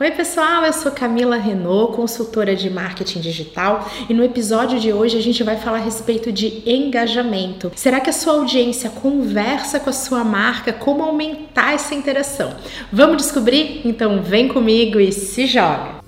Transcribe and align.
Oi, 0.00 0.12
pessoal, 0.12 0.64
eu 0.64 0.72
sou 0.72 0.92
Camila 0.92 1.34
Renault, 1.34 1.96
consultora 1.96 2.54
de 2.54 2.70
marketing 2.70 3.18
digital, 3.18 3.90
e 4.08 4.14
no 4.14 4.22
episódio 4.22 4.78
de 4.78 4.92
hoje 4.92 5.18
a 5.18 5.20
gente 5.20 5.42
vai 5.42 5.56
falar 5.56 5.78
a 5.78 5.80
respeito 5.80 6.30
de 6.30 6.62
engajamento. 6.64 7.72
Será 7.74 7.98
que 7.98 8.08
a 8.08 8.12
sua 8.12 8.34
audiência 8.34 8.90
conversa 8.90 9.80
com 9.80 9.90
a 9.90 9.92
sua 9.92 10.22
marca? 10.22 10.72
Como 10.72 11.02
aumentar 11.02 11.74
essa 11.74 11.96
interação? 11.96 12.54
Vamos 12.92 13.16
descobrir? 13.16 13.80
Então 13.84 14.22
vem 14.22 14.46
comigo 14.46 15.00
e 15.00 15.10
se 15.10 15.48
joga! 15.48 15.98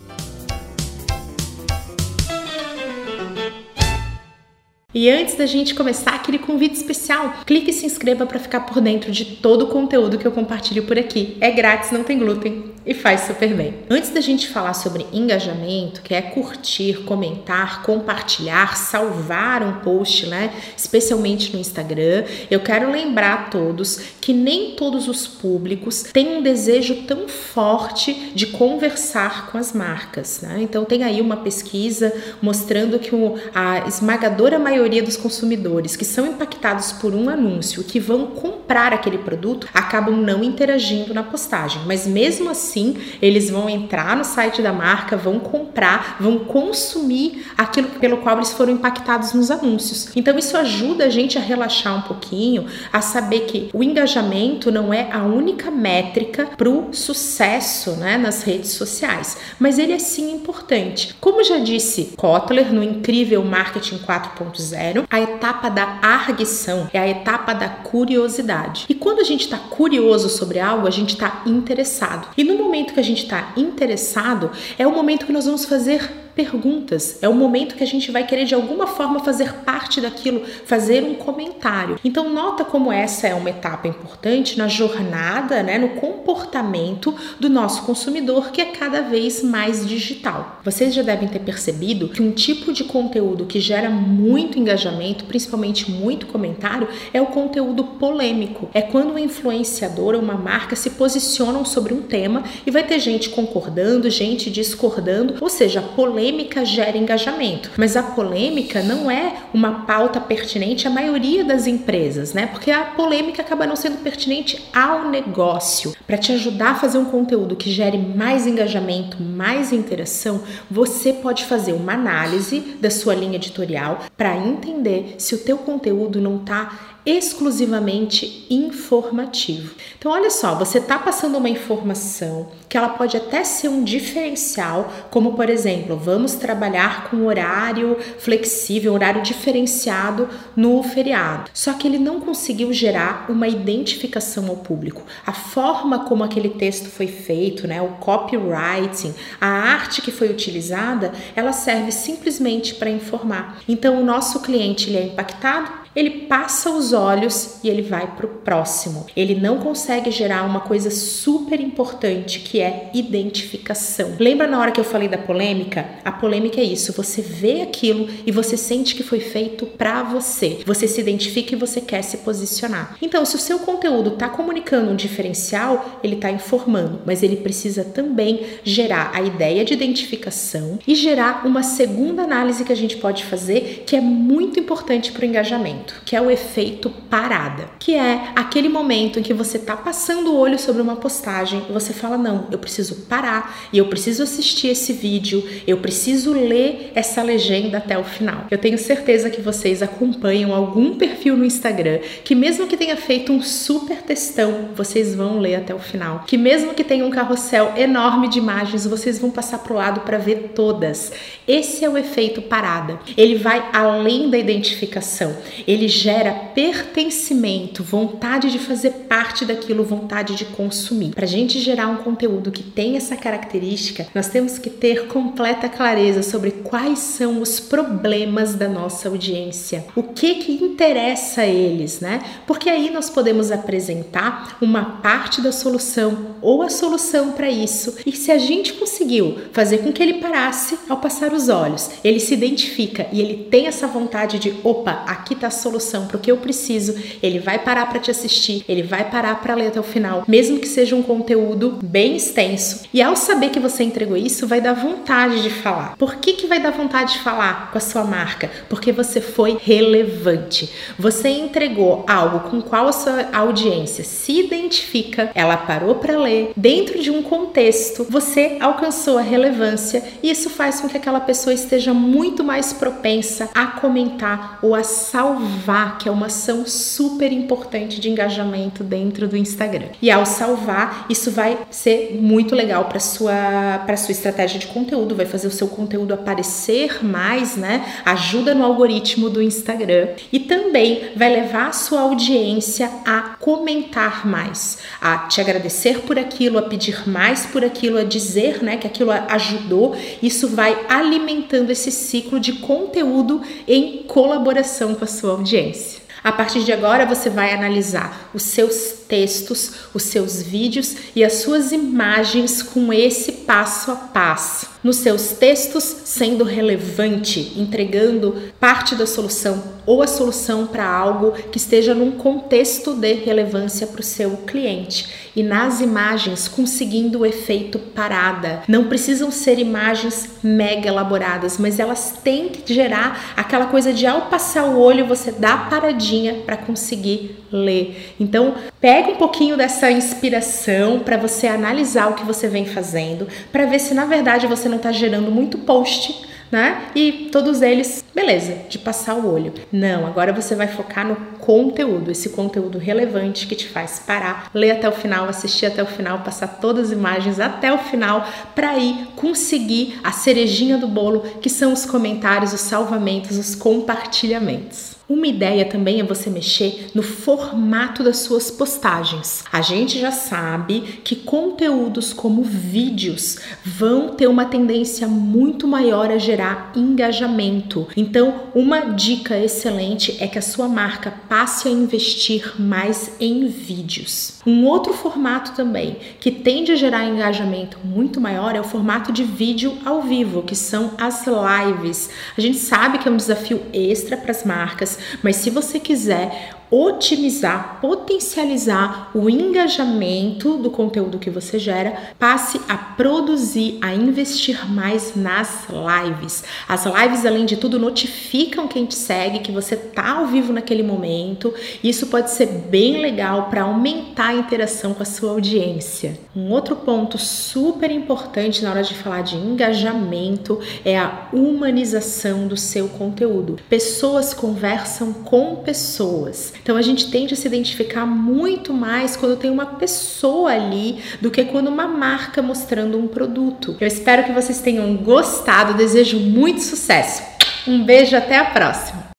E 4.93 5.09
antes 5.09 5.37
da 5.37 5.47
gente 5.47 5.73
começar, 5.73 6.15
aquele 6.15 6.39
convite 6.39 6.75
especial, 6.75 7.33
clique 7.47 7.71
e 7.71 7.73
se 7.73 7.87
inscreva 7.87 8.27
para 8.27 8.41
ficar 8.41 8.61
por 8.61 8.81
dentro 8.81 9.13
de 9.13 9.25
todo 9.25 9.63
o 9.63 9.67
conteúdo 9.69 10.19
que 10.19 10.27
eu 10.27 10.33
compartilho 10.33 10.83
por 10.83 10.99
aqui. 10.99 11.37
É 11.41 11.51
grátis, 11.51 11.93
não 11.93 12.03
tem 12.03 12.19
glúten 12.19 12.73
e 12.91 12.95
faz 12.95 13.23
super 13.23 13.55
bem. 13.55 13.77
Antes 13.89 14.11
da 14.11 14.21
gente 14.21 14.49
falar 14.49 14.75
sobre 14.75 15.07
engajamento, 15.13 16.03
que 16.03 16.13
é 16.13 16.21
curtir, 16.21 17.05
comentar, 17.05 17.83
compartilhar, 17.83 18.77
salvar 18.77 19.63
um 19.63 19.81
post, 19.81 20.27
né, 20.27 20.53
especialmente 20.77 21.55
no 21.55 21.59
Instagram, 21.59 22.25
eu 22.51 22.61
quero 22.61 22.91
lembrar 22.91 23.33
a 23.33 23.43
todos 23.45 24.01
que 24.21 24.35
nem 24.35 24.73
todos 24.73 25.09
os 25.09 25.27
públicos 25.27 26.03
têm 26.13 26.37
um 26.37 26.43
desejo 26.43 27.05
tão 27.07 27.29
forte 27.29 28.33
de 28.35 28.49
conversar 28.49 29.51
com 29.51 29.57
as 29.57 29.73
marcas, 29.73 30.41
né? 30.43 30.59
Então 30.61 30.85
tem 30.85 31.05
aí 31.05 31.21
uma 31.21 31.39
pesquisa 31.39 32.13
mostrando 32.43 32.99
que 32.99 33.11
a 33.55 33.87
esmagadora 33.87 34.59
maioria 34.59 34.91
maioria 34.91 35.03
dos 35.03 35.17
consumidores 35.17 35.95
que 35.95 36.05
são 36.05 36.27
impactados 36.27 36.91
por 36.91 37.15
um 37.15 37.29
anúncio 37.29 37.85
que 37.85 38.01
vão 38.01 38.27
comprar 38.27 38.93
aquele 38.93 39.19
produto 39.19 39.69
acabam 39.73 40.17
não 40.17 40.43
interagindo 40.43 41.15
na 41.15 41.23
postagem, 41.23 41.83
mas 41.87 42.07
mesmo 42.07 42.51
assim 42.51 42.80
eles 43.21 43.51
vão 43.51 43.69
entrar 43.69 44.17
no 44.17 44.25
site 44.25 44.63
da 44.63 44.73
marca, 44.73 45.17
vão 45.17 45.39
comprar, 45.39 46.17
vão 46.21 46.39
consumir 46.41 47.47
aquilo 47.57 47.89
pelo 48.01 48.19
qual 48.19 48.37
eles 48.37 48.53
foram 48.53 48.73
impactados 48.73 49.33
nos 49.33 49.51
anúncios. 49.51 50.11
Então 50.15 50.39
isso 50.39 50.57
ajuda 50.57 51.05
a 51.05 51.11
gente 51.11 51.39
a 51.39 51.41
relaxar 51.41 51.97
um 51.97 52.03
pouquinho, 52.03 52.67
a 52.93 53.01
saber 53.01 53.41
que 53.41 53.71
o 53.73 53.83
engajamento 53.83 54.71
não 54.71 54.93
é 54.93 55.11
a 55.13 55.23
única 55.23 55.71
métrica 55.71 56.49
para 56.57 56.69
o 56.69 56.93
sucesso 56.93 57.93
né, 57.93 58.17
nas 58.17 58.43
redes 58.43 58.73
sociais, 58.73 59.37
mas 59.59 59.79
ele 59.79 59.93
é 59.93 59.99
sim 59.99 60.33
importante. 60.33 61.15
Como 61.21 61.45
já 61.45 61.59
disse 61.59 62.15
Kotler 62.17 62.73
no 62.73 62.83
incrível 62.83 63.45
Marketing 63.45 63.99
4.0, 63.99 65.05
a 65.11 65.21
etapa 65.21 65.69
da 65.69 65.99
arguição 66.03 66.89
é 66.93 66.99
a 66.99 67.09
etapa 67.09 67.53
da 67.53 67.69
curiosidade. 67.69 68.87
E 68.89 68.95
quando 68.95 69.21
a 69.21 69.25
gente 69.25 69.43
está 69.43 69.59
curioso 69.59 70.29
sobre 70.29 70.59
algo, 70.59 70.87
a 70.87 70.91
gente 70.91 71.15
está 71.15 71.43
interessado. 71.47 72.29
E 72.37 72.45
no 72.45 72.57
momento 72.61 72.95
que 72.95 73.01
a 73.01 73.05
gente 73.05 73.25
está 73.25 73.53
interessado, 73.57 74.51
é 74.79 74.87
o 74.87 74.93
momento 74.93 75.27
que 75.27 75.33
nós 75.33 75.47
vamos 75.47 75.65
fazer 75.65 76.11
perguntas. 76.35 77.19
É 77.23 77.29
o 77.29 77.35
momento 77.35 77.75
que 77.75 77.83
a 77.83 77.87
gente 77.87 78.11
vai 78.11 78.27
querer 78.27 78.45
de 78.45 78.55
alguma 78.55 78.87
forma 78.87 79.21
fazer 79.21 79.53
parte 79.65 80.01
daquilo, 80.01 80.45
fazer 80.65 81.03
um 81.03 81.15
comentário. 81.15 81.99
Então 82.05 82.33
nota 82.33 82.65
como 82.65 82.93
essa 82.93 83.27
é 83.27 83.35
uma 83.35 83.51
etapa 83.51 83.89
importante 83.89 84.57
na 84.57 84.69
jornada, 84.69 85.63
né, 85.63 85.79
no 85.79 85.91
comportamento 85.91 87.15
do 87.39 87.49
nosso 87.49 87.83
consumidor 87.83 88.51
que 88.51 88.61
é 88.61 88.67
cada 88.67 89.03
vez 89.03 89.43
mais 89.43 89.87
digital. 89.87 90.61
Vocês 90.65 90.95
já 90.95 91.03
devem 91.03 91.29
ter 91.29 91.41
percebido 91.41 92.09
que 92.09 92.23
um 92.23 92.31
tipo 92.31 92.73
de 92.73 92.85
conteúdo 92.85 93.47
que 93.47 93.61
gera 93.61 93.91
muito 93.91 94.59
engajamento, 94.59 95.25
principalmente 95.25 95.91
muito 95.91 96.27
comentário, 96.27 96.89
é 97.13 97.21
o 97.21 97.27
conteúdo 97.27 97.85
polêmico. 97.85 98.69
É 98.73 98.83
quando 98.83 99.15
um 99.15 99.19
influenciador 99.19 100.15
ou 100.15 100.21
uma 100.21 100.35
marca 100.35 100.77
se 100.77 100.91
posicionam 100.91 101.65
sobre 101.65 101.93
um 101.93 102.03
tema 102.03 102.45
e 102.67 102.71
vai 102.71 102.83
ter 102.83 102.99
gente 102.99 103.29
concordando, 103.31 104.09
gente 104.09 104.51
discordando, 104.51 105.35
ou 105.41 105.49
seja, 105.49 105.83
polêmica 105.83 106.20
polêmica 106.21 106.67
gera 106.67 106.99
engajamento, 106.99 107.71
mas 107.79 107.97
a 107.97 108.03
polêmica 108.03 108.83
não 108.83 109.11
é 109.11 109.37
uma 109.55 109.87
pauta 109.87 110.21
pertinente 110.21 110.87
à 110.87 110.91
maioria 110.91 111.43
das 111.43 111.67
empresas, 111.67 112.35
né? 112.35 112.45
Porque 112.47 112.71
a 112.71 112.85
polêmica 112.85 113.41
acaba 113.41 113.67
não 113.67 113.75
sendo 113.75 114.03
pertinente 114.03 114.69
ao 114.71 115.09
negócio. 115.09 115.95
Para 116.07 116.19
te 116.19 116.33
ajudar 116.33 116.73
a 116.73 116.75
fazer 116.75 116.99
um 116.99 117.07
conteúdo 117.07 117.57
que 117.57 117.71
gere 117.71 117.97
mais 117.97 118.47
engajamento, 118.47 119.23
mais 119.23 119.73
interação, 119.73 120.43
você 120.71 121.11
pode 121.15 121.47
fazer 121.47 121.73
uma 121.73 121.95
análise 121.95 122.61
da 122.79 122.91
sua 122.91 123.15
linha 123.15 123.37
editorial 123.37 124.01
para 124.15 124.37
entender 124.37 125.15
se 125.17 125.35
o 125.35 125.39
teu 125.39 125.57
conteúdo 125.57 126.21
não 126.21 126.37
está 126.37 127.00
exclusivamente 127.05 128.47
informativo. 128.51 129.75
Então, 129.99 130.13
olha 130.13 130.31
só, 130.31 130.55
você 130.55 130.79
está 130.79 130.99
passando 130.99 131.39
uma 131.39 131.49
informação 131.49 132.49
que 132.69 132.77
ela 132.77 132.91
pode 132.91 133.17
até 133.17 133.43
ser 133.43 133.69
um 133.69 133.83
diferencial, 133.83 134.93
como 135.11 135.35
por 135.35 135.51
exemplo, 135.51 135.97
vamos 135.97 136.35
trabalhar 136.35 137.11
com 137.11 137.27
horário 137.27 137.97
flexível, 138.19 138.95
horário 138.95 139.23
diferenciado 139.23 140.29
no 140.55 140.83
feriado. 140.83 141.51
Só 141.53 141.73
que 141.73 141.87
ele 141.87 141.99
não 141.99 142.21
conseguiu 142.21 142.73
gerar 142.73 143.27
uma 143.29 143.49
identificação 143.49 144.49
ao 144.49 144.57
público. 144.57 145.03
A 145.27 145.33
forma 145.33 146.05
como 146.05 146.23
aquele 146.23 146.51
texto 146.51 146.89
foi 146.89 147.07
feito, 147.07 147.67
né, 147.67 147.81
o 147.83 147.89
copywriting, 147.99 149.15
a 149.41 149.47
arte 149.47 150.03
que 150.03 150.13
foi 150.13 150.29
utilizada, 150.29 151.13
ela 151.35 151.53
serve 151.53 151.91
simplesmente 151.91 152.75
para 152.75 152.91
informar. 152.91 153.59
Então, 153.69 154.01
o 154.01 154.05
nosso 154.05 154.41
cliente 154.41 154.89
ele 154.89 154.99
é 154.99 155.05
impactado, 155.07 155.81
ele 155.95 156.11
passa 156.27 156.71
os 156.71 156.93
olhos 156.93 157.59
e 157.65 157.69
ele 157.69 157.83
vai 157.83 158.07
para 158.15 158.27
o 158.27 158.29
próximo. 158.29 159.07
Ele 159.17 159.35
não 159.35 159.59
consegue 159.59 160.11
gerar 160.11 160.45
uma 160.45 160.61
coisa 160.61 160.91
super 160.91 161.61
importante 161.61 162.41
que 162.41 162.61
é 162.61 162.91
identificação. 162.95 164.15
Lembra 164.19 164.47
na 164.47 164.61
hora 164.61 164.71
que 164.71 164.81
eu 164.81 164.85
falei 164.85 165.09
da 165.09 165.19
polêmica? 165.19 165.87
A 166.05 166.13
polêmica 166.13 166.61
é 166.61 166.65
isso: 166.65 166.93
você 166.93 167.21
vê 167.21 167.63
aquilo 167.63 168.09
e 168.25 168.31
você 168.31 168.57
sente 168.57 168.95
que 168.95 169.03
foi 169.03 169.21
feito 169.21 169.67
para 169.67 170.03
você. 170.03 170.61
Você 170.65 170.87
se 170.87 171.01
identifica 171.01 171.55
e 171.55 171.59
você 171.59 171.81
quer 171.81 172.03
se 172.03 172.19
posicionar. 172.19 172.97
Então, 173.03 173.25
se 173.25 173.35
o 173.37 173.39
seu 173.39 173.59
conteúdo 173.59 174.11
está 174.11 174.29
comunicando 174.29 174.91
um 174.91 174.97
diferencial, 174.97 176.01
ele 176.05 176.15
está 176.15 176.31
informando, 176.31 177.01
mas 177.05 177.23
ele 177.23 177.37
precisa 177.37 177.83
também 177.85 178.47
gerar 178.63 179.11
a 179.13 179.21
ideia 179.21 179.65
de 179.65 179.75
identificação 179.75 180.79
e 180.87 180.95
gerar 180.95 181.47
uma 181.47 181.63
segunda 181.63 182.23
análise 182.23 182.65
que 182.65 182.73
a 182.73 182.77
gente 182.77 182.97
pode 182.97 183.25
fazer 183.25 183.85
que 183.87 183.97
é 183.97 184.01
muito 184.01 184.61
importante 184.61 185.13
para 185.13 185.23
o 185.23 185.27
engajamento 185.27 185.80
momento, 185.81 186.03
que 186.05 186.15
é 186.15 186.21
o 186.21 186.31
efeito 186.31 186.91
parada, 187.09 187.71
que 187.79 187.95
é 187.95 188.29
aquele 188.37 188.69
momento 188.69 189.19
em 189.19 189.23
que 189.23 189.33
você 189.33 189.57
está 189.57 189.77
passando 189.77 190.33
o 190.33 190.37
olho 190.37 190.59
sobre 190.59 190.83
uma 190.83 190.97
postagem 190.97 191.65
e 191.69 191.73
você 191.73 191.93
fala: 191.93 192.17
Não, 192.19 192.47
eu 192.51 192.59
preciso 192.59 193.07
parar 193.09 193.69
e 193.73 193.79
eu 193.79 193.87
preciso 193.87 194.23
assistir 194.23 194.69
esse 194.69 194.93
vídeo, 194.93 195.43
eu 195.67 195.79
preciso 195.79 196.33
ler 196.33 196.93
essa 196.95 197.23
legenda 197.23 197.79
até 197.79 197.99
o 197.99 198.05
final. 198.05 198.47
Eu 198.51 198.59
tenho 198.59 198.79
certeza 198.79 199.31
que 199.31 199.41
vocês 199.41 199.83
acompanham 199.83 200.55
algum 200.55 200.95
perfil 200.95 201.37
no 201.37 201.45
Instagram 201.45 202.01
que, 202.25 202.35
mesmo 202.35 202.67
que 202.67 202.77
tenha 202.77 202.97
feito 202.97 203.33
um 203.33 203.43
super 203.43 204.03
textão, 204.03 204.71
vocês 204.75 205.15
vão 205.15 205.39
ler 205.39 205.57
até 205.57 205.75
o 205.75 205.79
final. 205.79 206.25
Que, 206.27 206.37
mesmo 206.37 206.75
que 206.75 206.85
tenha 206.85 207.05
um 207.05 207.11
carrossel 207.11 207.73
enorme 207.77 208.29
de 208.29 208.39
imagens, 208.39 208.87
vocês 208.87 209.19
vão 209.19 209.31
passar 209.31 209.59
para 209.59 209.73
o 209.73 209.77
lado 209.77 210.01
para 210.01 210.19
ver 210.19 210.53
todas. 210.55 211.13
Esse 211.47 211.85
é 211.85 211.89
o 211.89 211.97
efeito 211.97 212.43
parada. 212.43 212.99
Ele 213.17 213.37
vai 213.37 213.69
além 213.73 214.31
da 214.31 214.39
identificação 214.39 215.37
ele 215.71 215.87
gera 215.87 216.33
pertencimento, 216.33 217.85
vontade 217.85 218.51
de 218.51 218.59
fazer 218.59 218.91
parte 219.09 219.45
daquilo, 219.45 219.85
vontade 219.85 220.35
de 220.35 220.45
consumir. 220.45 221.15
Para 221.15 221.25
a 221.25 221.29
gente 221.29 221.61
gerar 221.61 221.87
um 221.87 221.99
conteúdo 221.99 222.51
que 222.51 222.63
tem 222.63 222.97
essa 222.97 223.17
característica, 223.17 224.09
nós 224.13 224.27
temos 224.27 224.59
que 224.59 224.69
ter 224.69 225.07
completa 225.07 225.69
clareza 225.69 226.23
sobre 226.25 226.51
quais 226.51 226.99
são 226.99 227.41
os 227.41 227.61
problemas 227.61 228.55
da 228.55 228.69
nossa 228.69 229.09
audiência, 229.09 229.85
o 229.95 230.03
que 230.03 230.37
que 230.37 230.53
interessa 230.53 231.43
a 231.43 231.47
eles, 231.47 232.01
né? 232.01 232.21
Porque 232.47 232.69
aí 232.69 232.91
nós 232.91 233.09
podemos 233.09 233.53
apresentar 233.53 234.57
uma 234.61 234.85
parte 234.85 235.41
da 235.41 235.53
solução 235.53 236.37
ou 236.43 236.63
a 236.63 236.69
solução 236.69 237.33
para 237.33 237.49
isso. 237.51 237.97
E 238.05 238.13
se 238.13 238.33
a 238.33 238.39
gente 238.39 238.73
conseguiu 238.73 239.39
fazer 239.53 239.79
com 239.79 239.93
que 239.93 240.03
ele 240.03 240.15
parasse 240.15 240.79
ao 240.89 240.97
passar 240.97 241.33
os 241.33 241.49
olhos, 241.49 241.91
ele 242.03 242.19
se 242.19 242.35
identifica 242.35 243.07
e 243.13 243.21
ele 243.21 243.45
tem 243.45 243.67
essa 243.67 243.87
vontade 243.87 244.39
de, 244.39 244.55
opa, 244.65 245.05
aqui 245.07 245.35
está 245.35 245.51
solução 245.61 246.07
para 246.07 246.17
o 246.17 246.21
que 246.21 246.31
eu 246.31 246.39
preciso, 246.39 246.95
ele 247.23 247.39
vai 247.39 247.59
parar 247.59 247.87
para 247.87 248.01
te 248.01 248.11
assistir, 248.11 248.65
ele 248.69 248.83
vai 248.83 249.11
parar 249.11 249.41
para 249.41 249.55
ler 249.55 249.69
até 249.69 249.81
o 249.81 249.85
final, 249.85 250.25
mesmo 250.27 250.59
que 250.59 250.67
seja 250.67 250.97
um 250.97 251.03
conteúdo 251.03 251.79
bem 251.83 252.17
extenso. 252.17 252.83
E 252.93 253.03
ao 253.03 253.15
saber 253.15 253.51
que 253.51 253.61
você 253.61 253.85
entregou 253.85 254.17
isso, 254.17 254.47
vai 254.47 254.61
dar 254.61 254.73
vontade 254.73 255.43
de 255.43 255.51
falar. 255.51 255.97
Por 255.97 256.17
que, 256.17 256.33
que 256.33 256.47
vai 256.47 256.61
dar 256.61 256.71
vontade 256.71 257.15
de 257.15 257.19
falar 257.21 257.71
com 257.71 257.79
a 257.79 257.81
sua 257.81 258.05
marca? 258.05 258.51
Porque 258.69 258.93
você 258.93 259.21
foi 259.21 259.59
relevante. 259.61 260.71
Você 260.99 261.29
entregou 261.29 262.05
algo 262.09 262.51
com 262.51 262.61
qual 262.61 262.89
a 262.89 262.93
sua 262.93 263.29
audiência 263.33 264.05
se 264.05 264.41
identifica, 264.41 265.31
ela 265.35 265.57
parou 265.57 265.97
para 265.97 266.19
ler, 266.19 266.53
dentro 266.57 267.01
de 267.01 267.11
um 267.11 267.23
contexto, 267.23 268.07
você 268.09 268.57
alcançou 268.61 269.19
a 269.19 269.23
relevância 269.23 270.03
e 270.23 270.31
isso 270.31 270.49
faz 270.49 270.81
com 270.81 270.89
que 270.89 270.97
aquela 270.97 271.21
pessoa 271.21 271.53
esteja 271.53 271.93
muito 271.93 272.43
mais 272.43 272.73
propensa 272.73 273.51
a 273.55 273.67
comentar 273.67 274.59
ou 274.63 274.75
a 274.75 274.83
salvar 274.83 275.50
salvar, 275.51 275.99
que 275.99 276.09
é 276.09 276.13
uma 276.13 276.27
ação 276.27 276.67
super 276.67 277.33
importante 277.33 278.01
de 278.01 278.09
engajamento 278.09 278.85
dentro 278.85 279.27
do 279.27 279.37
Instagram. 279.37 279.89
E 280.01 280.11
ao 280.11 280.25
salvar, 280.25 281.07
isso 281.09 281.31
vai 281.31 281.59
ser 281.71 282.19
muito 282.21 282.55
legal 282.55 282.85
para 282.85 283.01
sua 283.01 283.83
para 283.85 283.97
sua 283.97 284.13
estratégia 284.13 284.59
de 284.59 284.67
conteúdo, 284.69 285.15
vai 285.15 285.27
fazer 285.27 285.47
o 285.47 285.51
seu 285.51 285.69
conteúdo 285.69 286.15
aparecer 286.15 287.05
mais, 287.05 287.57
né? 287.57 287.85
Ajuda 288.05 288.55
no 288.55 288.65
algoritmo 288.65 289.29
do 289.29 289.43
Instagram 289.43 290.09
e 290.33 290.39
também 290.39 291.11
vai 291.17 291.33
levar 291.33 291.69
a 291.69 291.73
sua 291.73 292.01
audiência 292.03 292.91
a 293.05 293.37
comentar 293.41 294.27
mais, 294.27 294.79
a 295.01 295.19
te 295.19 295.41
agradecer 295.41 296.01
por 296.01 296.19
aquilo, 296.19 296.59
a 296.59 296.63
pedir 296.63 297.09
mais 297.09 297.47
por 297.47 297.65
aquilo, 297.65 297.99
a 297.99 298.05
dizer, 298.05 298.63
né, 298.63 298.77
que 298.77 298.87
aquilo 298.87 299.11
ajudou. 299.11 299.97
Isso 300.23 300.49
vai 300.49 300.87
alimentando 300.89 301.71
esse 301.71 301.91
ciclo 301.91 302.39
de 302.39 302.55
conteúdo 302.55 303.43
em 303.67 304.03
colaboração 304.05 304.95
com 304.95 305.05
a 305.05 305.09
sua 305.09 305.33
audiência. 305.41 306.01
A 306.23 306.31
partir 306.31 306.65
de 306.65 306.73
agora, 306.73 307.07
você 307.07 307.31
vai 307.31 307.53
analisar 307.53 308.31
os 308.35 308.43
seus 308.43 308.93
textos, 309.09 309.73
os 309.95 310.03
seus 310.03 310.43
vídeos 310.43 310.95
e 311.17 311.25
as 311.25 311.35
suas 311.35 311.73
imagens 311.73 312.63
com 312.63 312.93
esse 312.93 313.33
passo 313.33 313.91
a 313.91 313.97
passo. 313.97 314.70
Nos 314.83 314.97
seus 314.97 315.33
textos, 315.33 315.85
sendo 316.05 316.43
relevante, 316.43 317.53
entregando 317.57 318.37
parte 318.59 318.95
da 318.95 319.07
solução 319.07 319.63
ou 319.85 320.03
a 320.03 320.07
solução 320.07 320.67
para 320.67 320.89
algo 320.89 321.33
que 321.51 321.59
esteja 321.59 321.95
num 321.95 322.13
contexto 322.13 322.95
de 322.95 323.13
relevância 323.13 323.87
para 323.87 324.01
o 324.01 324.05
seu 324.05 324.39
cliente. 324.47 325.09
E 325.35 325.43
nas 325.43 325.81
imagens, 325.81 326.49
conseguindo 326.49 327.21
o 327.21 327.27
efeito 327.27 327.79
parada. 327.79 328.63
Não 328.67 328.85
precisam 328.85 329.31
ser 329.31 329.59
imagens 329.59 330.31
mega 330.43 330.89
elaboradas, 330.89 331.59
mas 331.59 331.79
elas 331.79 332.15
têm 332.23 332.49
que 332.49 332.73
gerar 332.73 333.35
aquela 333.37 333.67
coisa 333.67 333.93
de 333.93 334.07
ao 334.07 334.23
passar 334.23 334.65
o 334.65 334.79
olho 334.79 335.07
você 335.07 335.31
dá 335.31 335.57
paradinha 335.57 336.43
para 336.47 336.57
conseguir 336.57 337.37
ler. 337.53 338.15
Então, 338.19 338.55
pega 338.81 339.11
um 339.11 339.17
pouquinho 339.17 339.57
dessa 339.57 339.91
inspiração 339.91 341.01
para 341.01 341.17
você 341.17 341.47
analisar 341.47 342.11
o 342.11 342.15
que 342.15 342.25
você 342.25 342.49
vem 342.49 342.65
fazendo, 342.65 343.27
para 343.53 343.67
ver 343.67 343.79
se 343.79 343.93
na 343.93 344.07
verdade 344.07 344.47
você 344.47 344.69
não 344.71 344.79
está 344.79 344.93
gerando 344.93 345.31
muito 345.31 345.59
post 345.59 346.31
né? 346.51 346.89
E 346.95 347.29
todos 347.31 347.63
eles, 347.63 348.05
beleza, 348.15 348.65
de 348.69 348.79
passar 348.79 349.15
o 349.15 349.33
olho. 349.33 349.53
Não, 349.71 350.07
agora 350.07 350.33
você 350.33 350.55
vai 350.55 350.67
focar 350.67 351.07
no 351.07 351.17
conteúdo, 351.39 352.11
esse 352.11 352.31
conteúdo 352.31 352.79
relevante 352.79 353.47
que 353.47 353.55
te 353.55 353.69
faz 353.69 354.01
parar, 354.01 354.51
ler 354.53 354.73
até 354.73 354.89
o 354.89 354.93
final, 354.93 355.29
assistir 355.29 355.67
até 355.67 355.83
o 355.83 355.87
final, 355.87 356.21
passar 356.21 356.49
todas 356.61 356.89
as 356.89 356.93
imagens 356.93 357.39
até 357.39 357.73
o 357.73 357.79
final 357.79 358.27
para 358.55 358.77
ir 358.79 359.09
conseguir 359.17 360.01
a 360.03 360.13
cerejinha 360.13 360.77
do 360.77 360.89
bolo, 360.89 361.21
que 361.41 361.49
são 361.49 361.73
os 361.73 361.87
comentários, 361.87 362.53
os 362.53 362.61
salvamentos, 362.61 363.39
os 363.39 363.55
compartilhamentos. 363.55 365.00
Uma 365.11 365.27
ideia 365.27 365.65
também 365.65 365.99
é 365.99 366.05
você 366.05 366.31
mexer 366.31 366.87
no 366.95 367.03
formato 367.03 368.05
das 368.05 368.19
suas 368.19 368.49
postagens. 368.49 369.43
A 369.51 369.61
gente 369.61 369.99
já 369.99 370.13
sabe 370.13 371.01
que 371.03 371.17
conteúdos 371.17 372.13
como 372.13 372.45
vídeos 372.45 373.37
vão 373.65 374.11
ter 374.11 374.29
uma 374.29 374.45
tendência 374.45 375.09
muito 375.09 375.67
maior 375.67 376.13
a 376.13 376.17
gerar 376.17 376.71
engajamento. 376.77 377.89
Então, 377.97 378.43
uma 378.55 378.93
dica 378.93 379.37
excelente 379.37 380.17
é 380.21 380.29
que 380.29 380.39
a 380.39 380.43
sua 380.43 380.69
marca 380.69 381.13
passe 381.29 381.67
a 381.67 381.73
investir 381.73 382.55
mais 382.63 383.11
em 383.19 383.49
vídeos. 383.49 384.35
Um 384.47 384.65
outro 384.65 384.93
formato 384.93 385.57
também 385.57 385.97
que 386.21 386.31
tende 386.31 386.71
a 386.71 386.77
gerar 386.77 387.05
engajamento 387.05 387.79
muito 387.83 388.21
maior 388.21 388.55
é 388.55 388.61
o 388.61 388.65
formato 388.65 389.11
de 389.11 389.25
vídeo 389.25 389.77
ao 389.85 390.03
vivo, 390.03 390.45
que 390.45 390.55
são 390.55 390.93
as 390.97 391.25
lives. 391.27 392.11
A 392.39 392.41
gente 392.41 392.59
sabe 392.59 392.99
que 392.99 393.09
é 393.09 393.11
um 393.11 393.17
desafio 393.17 393.61
extra 393.73 394.17
para 394.17 394.31
as 394.31 394.45
marcas, 394.45 395.00
mas 395.23 395.37
se 395.37 395.51
você 395.51 395.79
quiser 395.79 396.60
otimizar, 396.71 397.79
potencializar 397.81 399.11
o 399.13 399.29
engajamento 399.29 400.57
do 400.57 400.71
conteúdo 400.71 401.19
que 401.19 401.29
você 401.29 401.59
gera, 401.59 402.13
passe 402.19 402.61
a 402.69 402.77
produzir, 402.77 403.79
a 403.81 403.93
investir 403.93 404.71
mais 404.71 405.17
nas 405.17 405.67
lives. 405.69 406.45
As 406.69 406.85
lives, 406.87 407.27
além 407.27 407.45
de 407.45 407.57
tudo, 407.57 407.79
notificam 407.79 408.69
quem 408.69 408.87
te 408.87 408.95
segue 408.95 409.41
que 409.41 409.51
você 409.51 409.75
tá 409.75 410.19
ao 410.19 410.27
vivo 410.27 410.53
naquele 410.53 410.83
momento. 410.83 411.53
Isso 411.83 412.07
pode 412.07 412.31
ser 412.31 412.47
bem 412.47 413.01
legal 413.01 413.49
para 413.51 413.63
aumentar 413.63 414.29
a 414.29 414.35
interação 414.35 414.95
com 414.95 415.03
a 415.03 415.07
sua 415.07 415.31
audiência. 415.31 416.19
Um 416.37 416.51
outro 416.51 416.77
ponto 416.77 417.19
super 417.19 417.91
importante 417.91 418.63
na 418.63 418.71
hora 418.71 418.83
de 418.83 418.95
falar 418.95 419.23
de 419.23 419.37
engajamento 419.37 420.61
é 420.85 420.97
a 420.97 421.29
humanização 421.33 422.47
do 422.47 422.57
seu 422.57 422.89
conteúdo. 422.89 423.57
Pessoas 423.69 424.33
conversam 424.33 425.13
com 425.13 425.57
pessoas. 425.57 426.53
Então 426.63 426.77
a 426.77 426.83
gente 426.83 427.11
tende 427.11 427.35
a 427.35 427.37
se 427.37 427.47
identificar 427.47 428.07
muito 428.07 428.73
mais 428.73 429.17
quando 429.17 429.37
tem 429.37 429.51
uma 429.51 429.67
pessoa 429.67 430.53
ali 430.53 431.03
do 431.21 431.31
que 431.31 431.45
quando 431.45 431.69
uma 431.69 431.87
marca 431.87 432.43
mostrando 432.43 432.99
um 432.99 433.09
produto. 433.09 433.77
Eu 433.81 433.87
espero 433.87 434.25
que 434.25 434.33
vocês 434.33 434.61
tenham 434.61 434.97
gostado, 434.97 435.75
desejo 435.75 436.19
muito 436.19 436.61
sucesso. 436.61 437.23
Um 437.67 437.85
beijo, 437.85 438.17
até 438.17 438.39
a 438.39 438.45
próxima! 438.47 439.00